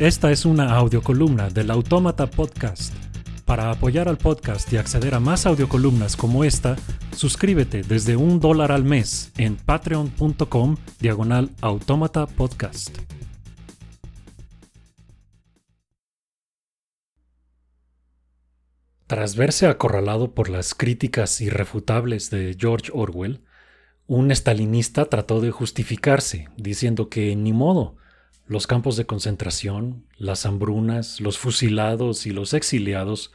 Esta 0.00 0.30
es 0.30 0.46
una 0.46 0.76
audiocolumna 0.76 1.50
del 1.50 1.70
Autómata 1.70 2.26
Podcast. 2.26 2.94
Para 3.44 3.70
apoyar 3.70 4.08
al 4.08 4.16
podcast 4.16 4.72
y 4.72 4.78
acceder 4.78 5.14
a 5.14 5.20
más 5.20 5.44
audiocolumnas 5.44 6.16
como 6.16 6.42
esta, 6.42 6.76
suscríbete 7.14 7.82
desde 7.82 8.16
un 8.16 8.40
dólar 8.40 8.72
al 8.72 8.82
mes 8.82 9.30
en 9.36 9.56
patreon.com 9.56 10.78
diagonal 11.00 11.50
autómata 11.60 12.26
podcast. 12.26 12.96
Tras 19.06 19.36
verse 19.36 19.66
acorralado 19.66 20.34
por 20.34 20.48
las 20.48 20.74
críticas 20.74 21.42
irrefutables 21.42 22.30
de 22.30 22.56
George 22.58 22.90
Orwell, 22.94 23.42
un 24.06 24.30
estalinista 24.30 25.04
trató 25.10 25.42
de 25.42 25.50
justificarse, 25.50 26.48
diciendo 26.56 27.10
que 27.10 27.36
ni 27.36 27.52
modo, 27.52 27.96
los 28.50 28.66
campos 28.66 28.96
de 28.96 29.06
concentración, 29.06 30.08
las 30.16 30.44
hambrunas, 30.44 31.20
los 31.20 31.38
fusilados 31.38 32.26
y 32.26 32.32
los 32.32 32.52
exiliados 32.52 33.32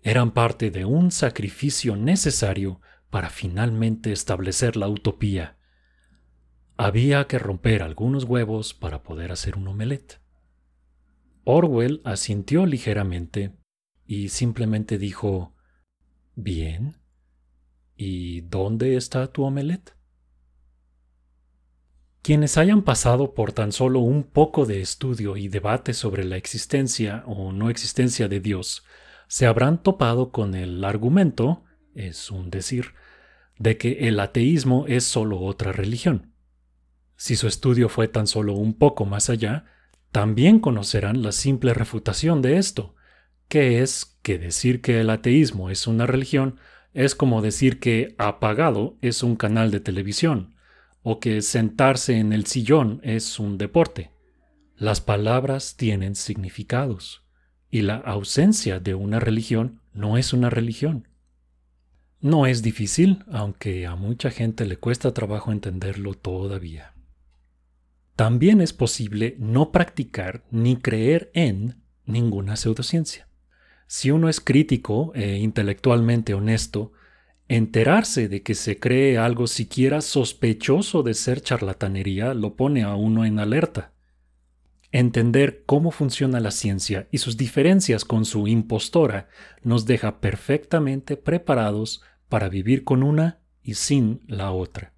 eran 0.00 0.30
parte 0.30 0.70
de 0.70 0.86
un 0.86 1.10
sacrificio 1.10 1.96
necesario 1.96 2.80
para 3.10 3.28
finalmente 3.28 4.10
establecer 4.10 4.76
la 4.78 4.88
utopía. 4.88 5.58
Había 6.78 7.26
que 7.26 7.38
romper 7.38 7.82
algunos 7.82 8.24
huevos 8.24 8.72
para 8.72 9.02
poder 9.02 9.32
hacer 9.32 9.58
un 9.58 9.68
omelette. 9.68 10.18
Orwell 11.44 12.00
asintió 12.02 12.64
ligeramente 12.64 13.52
y 14.06 14.30
simplemente 14.30 14.96
dijo, 14.96 15.54
Bien. 16.36 16.96
¿Y 17.98 18.40
dónde 18.40 18.96
está 18.96 19.30
tu 19.30 19.42
omelette? 19.42 19.94
Quienes 22.24 22.56
hayan 22.56 22.80
pasado 22.80 23.34
por 23.34 23.52
tan 23.52 23.70
solo 23.70 24.00
un 24.00 24.22
poco 24.22 24.64
de 24.64 24.80
estudio 24.80 25.36
y 25.36 25.48
debate 25.48 25.92
sobre 25.92 26.24
la 26.24 26.38
existencia 26.38 27.22
o 27.26 27.52
no 27.52 27.68
existencia 27.68 28.28
de 28.28 28.40
Dios, 28.40 28.82
se 29.28 29.44
habrán 29.44 29.82
topado 29.82 30.32
con 30.32 30.54
el 30.54 30.82
argumento, 30.84 31.64
es 31.94 32.30
un 32.30 32.48
decir, 32.48 32.94
de 33.58 33.76
que 33.76 34.08
el 34.08 34.18
ateísmo 34.18 34.86
es 34.88 35.04
solo 35.04 35.38
otra 35.40 35.72
religión. 35.72 36.32
Si 37.14 37.36
su 37.36 37.46
estudio 37.46 37.90
fue 37.90 38.08
tan 38.08 38.26
solo 38.26 38.54
un 38.54 38.72
poco 38.72 39.04
más 39.04 39.28
allá, 39.28 39.66
también 40.10 40.60
conocerán 40.60 41.22
la 41.22 41.30
simple 41.30 41.74
refutación 41.74 42.40
de 42.40 42.56
esto, 42.56 42.94
que 43.48 43.82
es 43.82 44.16
que 44.22 44.38
decir 44.38 44.80
que 44.80 44.98
el 44.98 45.10
ateísmo 45.10 45.68
es 45.68 45.86
una 45.86 46.06
religión 46.06 46.58
es 46.94 47.14
como 47.14 47.42
decir 47.42 47.80
que 47.80 48.14
apagado 48.16 48.96
es 49.02 49.22
un 49.22 49.36
canal 49.36 49.70
de 49.70 49.80
televisión 49.80 50.53
o 51.04 51.20
que 51.20 51.42
sentarse 51.42 52.18
en 52.18 52.32
el 52.32 52.46
sillón 52.46 53.00
es 53.04 53.38
un 53.38 53.58
deporte. 53.58 54.10
Las 54.74 55.02
palabras 55.02 55.76
tienen 55.76 56.14
significados 56.16 57.22
y 57.70 57.82
la 57.82 57.96
ausencia 57.96 58.80
de 58.80 58.94
una 58.94 59.20
religión 59.20 59.82
no 59.92 60.16
es 60.16 60.32
una 60.32 60.48
religión. 60.48 61.06
No 62.20 62.46
es 62.46 62.62
difícil, 62.62 63.22
aunque 63.30 63.86
a 63.86 63.96
mucha 63.96 64.30
gente 64.30 64.64
le 64.64 64.78
cuesta 64.78 65.12
trabajo 65.12 65.52
entenderlo 65.52 66.14
todavía. 66.14 66.94
También 68.16 68.62
es 68.62 68.72
posible 68.72 69.36
no 69.38 69.72
practicar 69.72 70.42
ni 70.50 70.76
creer 70.76 71.30
en 71.34 71.82
ninguna 72.06 72.56
pseudociencia. 72.56 73.28
Si 73.86 74.10
uno 74.10 74.30
es 74.30 74.40
crítico 74.40 75.12
e 75.14 75.36
intelectualmente 75.36 76.32
honesto, 76.32 76.92
Enterarse 77.48 78.28
de 78.28 78.42
que 78.42 78.54
se 78.54 78.78
cree 78.78 79.18
algo 79.18 79.46
siquiera 79.46 80.00
sospechoso 80.00 81.02
de 81.02 81.12
ser 81.14 81.42
charlatanería 81.42 82.32
lo 82.32 82.56
pone 82.56 82.82
a 82.82 82.94
uno 82.94 83.24
en 83.24 83.38
alerta. 83.38 83.92
Entender 84.92 85.64
cómo 85.66 85.90
funciona 85.90 86.40
la 86.40 86.52
ciencia 86.52 87.08
y 87.10 87.18
sus 87.18 87.36
diferencias 87.36 88.04
con 88.04 88.24
su 88.24 88.46
impostora 88.46 89.28
nos 89.62 89.84
deja 89.86 90.20
perfectamente 90.20 91.16
preparados 91.16 92.00
para 92.28 92.48
vivir 92.48 92.84
con 92.84 93.02
una 93.02 93.40
y 93.62 93.74
sin 93.74 94.20
la 94.26 94.52
otra. 94.52 94.94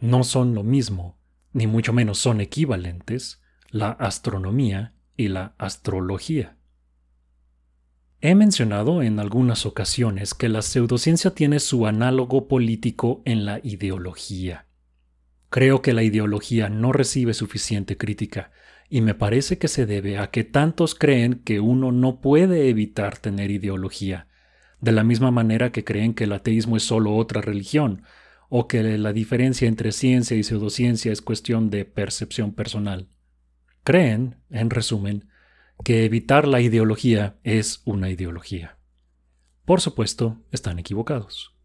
No 0.00 0.24
son 0.24 0.54
lo 0.54 0.64
mismo, 0.64 1.18
ni 1.52 1.66
mucho 1.66 1.92
menos 1.92 2.18
son 2.18 2.40
equivalentes, 2.40 3.42
la 3.70 3.90
astronomía 3.90 4.94
y 5.16 5.28
la 5.28 5.54
astrología. 5.58 6.53
He 8.26 8.34
mencionado 8.34 9.02
en 9.02 9.20
algunas 9.20 9.66
ocasiones 9.66 10.32
que 10.32 10.48
la 10.48 10.62
pseudociencia 10.62 11.32
tiene 11.32 11.60
su 11.60 11.86
análogo 11.86 12.48
político 12.48 13.20
en 13.26 13.44
la 13.44 13.60
ideología. 13.62 14.64
Creo 15.50 15.82
que 15.82 15.92
la 15.92 16.04
ideología 16.04 16.70
no 16.70 16.90
recibe 16.90 17.34
suficiente 17.34 17.98
crítica, 17.98 18.50
y 18.88 19.02
me 19.02 19.12
parece 19.12 19.58
que 19.58 19.68
se 19.68 19.84
debe 19.84 20.16
a 20.16 20.30
que 20.30 20.42
tantos 20.42 20.94
creen 20.94 21.42
que 21.44 21.60
uno 21.60 21.92
no 21.92 22.22
puede 22.22 22.70
evitar 22.70 23.18
tener 23.18 23.50
ideología, 23.50 24.26
de 24.80 24.92
la 24.92 25.04
misma 25.04 25.30
manera 25.30 25.70
que 25.70 25.84
creen 25.84 26.14
que 26.14 26.24
el 26.24 26.32
ateísmo 26.32 26.78
es 26.78 26.82
solo 26.82 27.14
otra 27.16 27.42
religión, 27.42 28.04
o 28.48 28.68
que 28.68 28.82
la 28.96 29.12
diferencia 29.12 29.68
entre 29.68 29.92
ciencia 29.92 30.34
y 30.34 30.44
pseudociencia 30.44 31.12
es 31.12 31.20
cuestión 31.20 31.68
de 31.68 31.84
percepción 31.84 32.54
personal. 32.54 33.06
Creen, 33.82 34.36
en 34.48 34.70
resumen, 34.70 35.28
que 35.82 36.04
evitar 36.04 36.46
la 36.46 36.60
ideología 36.60 37.38
es 37.42 37.82
una 37.84 38.10
ideología. 38.10 38.78
Por 39.64 39.80
supuesto, 39.80 40.42
están 40.52 40.78
equivocados. 40.78 41.56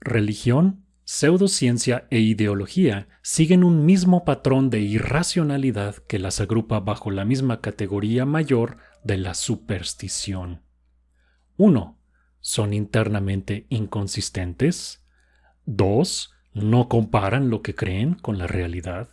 Religión, 0.00 0.84
pseudociencia 1.04 2.06
e 2.10 2.18
ideología 2.18 3.08
siguen 3.22 3.64
un 3.64 3.86
mismo 3.86 4.24
patrón 4.24 4.70
de 4.70 4.80
irracionalidad 4.80 5.96
que 5.96 6.18
las 6.18 6.40
agrupa 6.40 6.80
bajo 6.80 7.10
la 7.10 7.24
misma 7.24 7.60
categoría 7.60 8.26
mayor 8.26 8.78
de 9.04 9.16
la 9.16 9.34
superstición. 9.34 10.62
1. 11.56 11.98
Son 12.40 12.74
internamente 12.74 13.66
inconsistentes. 13.70 15.06
2. 15.64 16.34
No 16.54 16.88
comparan 16.88 17.50
lo 17.50 17.62
que 17.62 17.74
creen 17.74 18.14
con 18.14 18.38
la 18.38 18.46
realidad. 18.46 19.10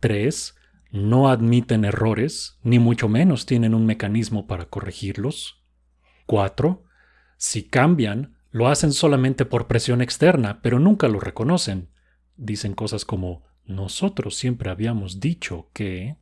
3 0.00 0.54
no 0.94 1.28
admiten 1.28 1.84
errores, 1.84 2.56
ni 2.62 2.78
mucho 2.78 3.08
menos 3.08 3.46
tienen 3.46 3.74
un 3.74 3.84
mecanismo 3.84 4.46
para 4.46 4.66
corregirlos. 4.66 5.60
4. 6.26 6.84
Si 7.36 7.64
cambian, 7.64 8.36
lo 8.52 8.68
hacen 8.68 8.92
solamente 8.92 9.44
por 9.44 9.66
presión 9.66 10.00
externa, 10.00 10.62
pero 10.62 10.78
nunca 10.78 11.08
lo 11.08 11.18
reconocen. 11.18 11.90
Dicen 12.36 12.74
cosas 12.74 13.04
como 13.04 13.42
nosotros 13.64 14.36
siempre 14.36 14.70
habíamos 14.70 15.18
dicho 15.18 15.68
que... 15.72 16.16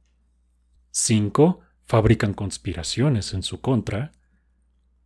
5. 0.93 1.61
Fabrican 1.85 2.33
conspiraciones 2.33 3.35
en 3.35 3.43
su 3.43 3.61
contra. 3.61 4.13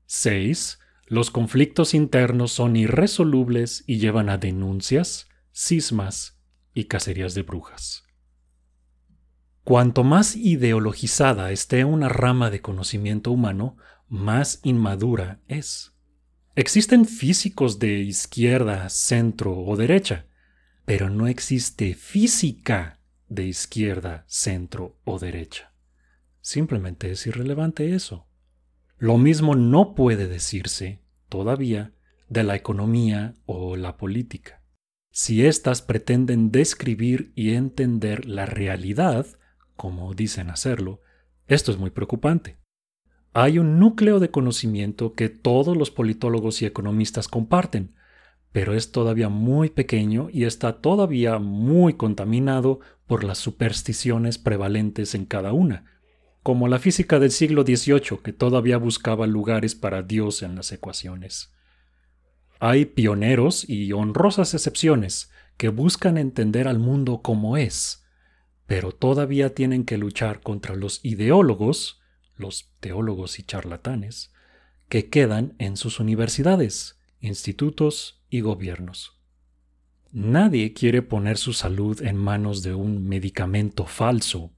6. 0.06 0.78
Los 1.06 1.32
conflictos 1.32 1.92
internos 1.92 2.52
son 2.52 2.76
irresolubles 2.76 3.82
y 3.84 3.98
llevan 3.98 4.28
a 4.28 4.38
denuncias, 4.38 5.28
cismas 5.50 6.40
y 6.72 6.84
cacerías 6.84 7.34
de 7.34 7.42
brujas. 7.42 8.05
Cuanto 9.66 10.04
más 10.04 10.36
ideologizada 10.36 11.50
esté 11.50 11.84
una 11.84 12.08
rama 12.08 12.50
de 12.50 12.60
conocimiento 12.60 13.32
humano, 13.32 13.76
más 14.08 14.60
inmadura 14.62 15.40
es. 15.48 15.92
Existen 16.54 17.04
físicos 17.04 17.80
de 17.80 17.98
izquierda, 17.98 18.88
centro 18.90 19.58
o 19.58 19.76
derecha, 19.76 20.26
pero 20.84 21.10
no 21.10 21.26
existe 21.26 21.94
física 21.94 23.00
de 23.28 23.46
izquierda, 23.46 24.24
centro 24.28 25.00
o 25.02 25.18
derecha. 25.18 25.72
Simplemente 26.40 27.10
es 27.10 27.26
irrelevante 27.26 27.92
eso. 27.92 28.28
Lo 28.98 29.18
mismo 29.18 29.56
no 29.56 29.96
puede 29.96 30.28
decirse, 30.28 31.02
todavía, 31.28 31.92
de 32.28 32.44
la 32.44 32.54
economía 32.54 33.34
o 33.46 33.74
la 33.74 33.96
política. 33.96 34.62
Si 35.10 35.44
éstas 35.44 35.82
pretenden 35.82 36.52
describir 36.52 37.32
y 37.34 37.54
entender 37.54 38.26
la 38.26 38.46
realidad, 38.46 39.26
como 39.76 40.14
dicen 40.14 40.50
hacerlo, 40.50 41.00
esto 41.46 41.70
es 41.70 41.78
muy 41.78 41.90
preocupante. 41.90 42.56
Hay 43.32 43.58
un 43.58 43.78
núcleo 43.78 44.18
de 44.18 44.30
conocimiento 44.30 45.12
que 45.12 45.28
todos 45.28 45.76
los 45.76 45.90
politólogos 45.90 46.62
y 46.62 46.66
economistas 46.66 47.28
comparten, 47.28 47.94
pero 48.50 48.72
es 48.72 48.90
todavía 48.90 49.28
muy 49.28 49.68
pequeño 49.68 50.28
y 50.32 50.44
está 50.44 50.80
todavía 50.80 51.38
muy 51.38 51.94
contaminado 51.94 52.80
por 53.06 53.22
las 53.22 53.36
supersticiones 53.36 54.38
prevalentes 54.38 55.14
en 55.14 55.26
cada 55.26 55.52
una, 55.52 55.84
como 56.42 56.66
la 56.66 56.78
física 56.78 57.18
del 57.18 57.30
siglo 57.30 57.64
XVIII 57.64 58.20
que 58.24 58.32
todavía 58.32 58.78
buscaba 58.78 59.26
lugares 59.26 59.74
para 59.74 60.02
Dios 60.02 60.42
en 60.42 60.54
las 60.54 60.72
ecuaciones. 60.72 61.52
Hay 62.58 62.86
pioneros 62.86 63.68
y 63.68 63.92
honrosas 63.92 64.54
excepciones 64.54 65.30
que 65.58 65.68
buscan 65.68 66.16
entender 66.16 66.68
al 66.68 66.78
mundo 66.78 67.20
como 67.20 67.58
es, 67.58 68.05
pero 68.66 68.92
todavía 68.92 69.54
tienen 69.54 69.84
que 69.84 69.96
luchar 69.96 70.40
contra 70.40 70.74
los 70.74 71.04
ideólogos, 71.04 72.00
los 72.36 72.70
teólogos 72.80 73.38
y 73.38 73.44
charlatanes, 73.44 74.32
que 74.88 75.08
quedan 75.08 75.54
en 75.58 75.76
sus 75.76 76.00
universidades, 76.00 76.98
institutos 77.20 78.22
y 78.28 78.40
gobiernos. 78.40 79.20
Nadie 80.12 80.72
quiere 80.72 81.02
poner 81.02 81.36
su 81.36 81.52
salud 81.52 82.02
en 82.02 82.16
manos 82.16 82.62
de 82.62 82.74
un 82.74 83.06
medicamento 83.06 83.86
falso, 83.86 84.52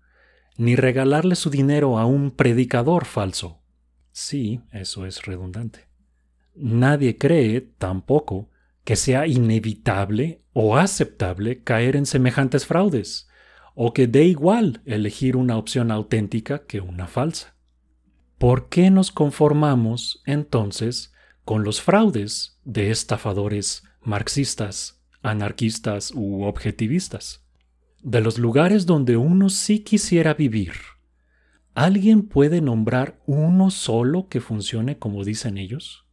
ni 0.56 0.76
regalarle 0.76 1.36
su 1.36 1.50
dinero 1.50 1.98
a 1.98 2.04
un 2.04 2.30
predicador 2.30 3.04
falso. 3.04 3.62
Sí, 4.12 4.60
eso 4.72 5.06
es 5.06 5.22
redundante. 5.24 5.88
Nadie 6.54 7.16
cree, 7.16 7.60
tampoco, 7.60 8.50
que 8.84 8.96
sea 8.96 9.26
inevitable 9.26 10.42
o 10.52 10.76
aceptable 10.76 11.62
caer 11.62 11.94
en 11.94 12.06
semejantes 12.06 12.66
fraudes, 12.66 13.27
o 13.80 13.94
que 13.94 14.08
dé 14.08 14.24
igual 14.24 14.82
elegir 14.86 15.36
una 15.36 15.56
opción 15.56 15.92
auténtica 15.92 16.66
que 16.66 16.80
una 16.80 17.06
falsa. 17.06 17.54
¿Por 18.36 18.68
qué 18.68 18.90
nos 18.90 19.12
conformamos, 19.12 20.20
entonces, 20.26 21.12
con 21.44 21.62
los 21.62 21.80
fraudes 21.80 22.58
de 22.64 22.90
estafadores 22.90 23.84
marxistas, 24.02 25.00
anarquistas 25.22 26.10
u 26.12 26.42
objetivistas? 26.42 27.44
De 28.02 28.20
los 28.20 28.38
lugares 28.38 28.84
donde 28.84 29.16
uno 29.16 29.48
sí 29.48 29.78
quisiera 29.78 30.34
vivir, 30.34 30.72
¿alguien 31.74 32.22
puede 32.26 32.60
nombrar 32.60 33.22
uno 33.26 33.70
solo 33.70 34.28
que 34.28 34.40
funcione 34.40 34.98
como 34.98 35.22
dicen 35.22 35.56
ellos? 35.56 36.04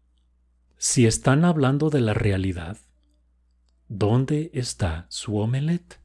Si 0.77 1.07
están 1.07 1.43
hablando 1.43 1.89
de 1.89 2.01
la 2.01 2.13
realidad, 2.13 2.77
¿dónde 3.87 4.51
está 4.53 5.07
su 5.09 5.37
omelette? 5.37 6.04